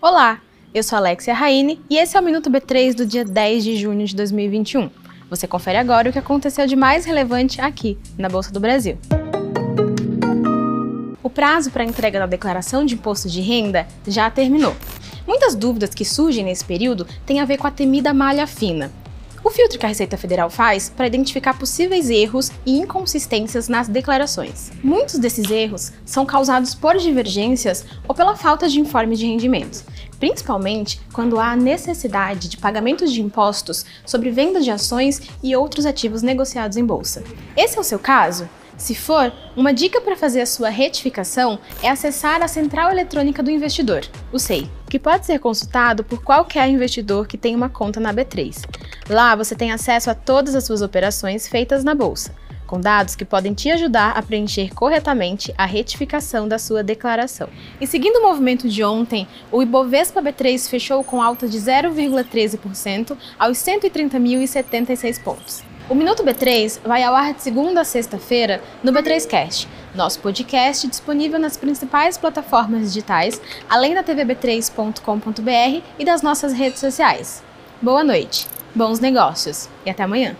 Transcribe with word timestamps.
Olá, 0.00 0.40
eu 0.72 0.80
sou 0.84 0.96
Alexia 0.96 1.34
Raine 1.34 1.82
e 1.90 1.98
esse 1.98 2.16
é 2.16 2.20
o 2.20 2.22
Minuto 2.22 2.48
B3 2.48 2.94
do 2.94 3.04
dia 3.04 3.24
10 3.24 3.64
de 3.64 3.76
junho 3.76 4.06
de 4.06 4.14
2021. 4.14 4.88
Você 5.28 5.48
confere 5.48 5.76
agora 5.76 6.08
o 6.08 6.12
que 6.12 6.20
aconteceu 6.20 6.68
de 6.68 6.76
mais 6.76 7.04
relevante 7.04 7.60
aqui, 7.60 7.98
na 8.16 8.28
Bolsa 8.28 8.52
do 8.52 8.60
Brasil. 8.60 8.96
O 11.20 11.28
prazo 11.28 11.72
para 11.72 11.82
a 11.82 11.86
entrega 11.86 12.20
da 12.20 12.26
declaração 12.26 12.86
de 12.86 12.94
imposto 12.94 13.28
de 13.28 13.40
renda 13.40 13.88
já 14.06 14.30
terminou. 14.30 14.76
Muitas 15.26 15.56
dúvidas 15.56 15.92
que 15.92 16.04
surgem 16.04 16.44
nesse 16.44 16.64
período 16.64 17.04
têm 17.26 17.40
a 17.40 17.44
ver 17.44 17.58
com 17.58 17.66
a 17.66 17.70
temida 17.72 18.14
malha 18.14 18.46
fina, 18.46 18.92
o 19.44 19.50
filtro 19.50 19.78
que 19.78 19.86
a 19.86 19.88
Receita 19.88 20.16
Federal 20.16 20.50
faz 20.50 20.88
para 20.88 21.06
identificar 21.06 21.58
possíveis 21.58 22.10
erros 22.10 22.50
e 22.66 22.78
inconsistências 22.78 23.68
nas 23.68 23.88
declarações. 23.88 24.70
Muitos 24.82 25.18
desses 25.18 25.50
erros 25.50 25.92
são 26.04 26.26
causados 26.26 26.74
por 26.74 26.96
divergências 26.96 27.84
ou 28.06 28.14
pela 28.14 28.36
falta 28.36 28.68
de 28.68 28.80
informe 28.80 29.16
de 29.16 29.26
rendimentos, 29.26 29.84
principalmente 30.18 31.00
quando 31.12 31.38
há 31.38 31.54
necessidade 31.54 32.48
de 32.48 32.56
pagamentos 32.56 33.12
de 33.12 33.22
impostos 33.22 33.84
sobre 34.04 34.30
venda 34.30 34.60
de 34.60 34.70
ações 34.70 35.22
e 35.42 35.54
outros 35.54 35.86
ativos 35.86 36.22
negociados 36.22 36.76
em 36.76 36.84
bolsa. 36.84 37.22
Esse 37.56 37.78
é 37.78 37.80
o 37.80 37.84
seu 37.84 37.98
caso? 37.98 38.48
Se 38.78 38.94
for, 38.94 39.32
uma 39.56 39.74
dica 39.74 40.00
para 40.00 40.16
fazer 40.16 40.40
a 40.40 40.46
sua 40.46 40.68
retificação 40.68 41.58
é 41.82 41.90
acessar 41.90 42.40
a 42.42 42.48
Central 42.48 42.92
Eletrônica 42.92 43.42
do 43.42 43.50
Investidor, 43.50 44.02
o 44.32 44.38
SEI, 44.38 44.70
que 44.88 45.00
pode 45.00 45.26
ser 45.26 45.40
consultado 45.40 46.04
por 46.04 46.22
qualquer 46.22 46.68
investidor 46.68 47.26
que 47.26 47.36
tenha 47.36 47.56
uma 47.56 47.68
conta 47.68 47.98
na 47.98 48.14
B3. 48.14 48.64
Lá 49.10 49.34
você 49.34 49.56
tem 49.56 49.72
acesso 49.72 50.10
a 50.10 50.14
todas 50.14 50.54
as 50.54 50.64
suas 50.64 50.80
operações 50.80 51.48
feitas 51.48 51.82
na 51.82 51.92
bolsa, 51.92 52.32
com 52.68 52.80
dados 52.80 53.16
que 53.16 53.24
podem 53.24 53.52
te 53.52 53.68
ajudar 53.68 54.16
a 54.16 54.22
preencher 54.22 54.72
corretamente 54.72 55.52
a 55.58 55.66
retificação 55.66 56.46
da 56.46 56.56
sua 56.56 56.84
declaração. 56.84 57.48
E 57.80 57.86
seguindo 57.86 58.18
o 58.18 58.28
movimento 58.28 58.68
de 58.68 58.84
ontem, 58.84 59.26
o 59.50 59.60
Ibovespa 59.60 60.22
B3 60.22 60.70
fechou 60.70 61.02
com 61.02 61.20
alta 61.20 61.48
de 61.48 61.58
0,13% 61.58 63.16
aos 63.36 63.58
130.076 63.58 65.20
pontos. 65.20 65.64
O 65.88 65.94
Minuto 65.94 66.22
B3 66.22 66.80
vai 66.84 67.02
ao 67.02 67.14
ar 67.14 67.32
de 67.32 67.42
segunda 67.42 67.80
a 67.80 67.84
sexta-feira 67.84 68.62
no 68.82 68.92
B3Cast, 68.92 69.66
nosso 69.94 70.20
podcast 70.20 70.86
disponível 70.86 71.38
nas 71.38 71.56
principais 71.56 72.18
plataformas 72.18 72.92
digitais, 72.92 73.40
além 73.70 73.94
da 73.94 74.04
tvb3.com.br 74.04 75.82
e 75.98 76.04
das 76.04 76.20
nossas 76.20 76.52
redes 76.52 76.78
sociais. 76.78 77.42
Boa 77.80 78.04
noite, 78.04 78.46
bons 78.74 79.00
negócios 79.00 79.66
e 79.86 79.88
até 79.88 80.02
amanhã! 80.02 80.36